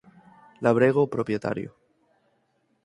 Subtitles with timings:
[0.63, 1.69] Labrego propietario.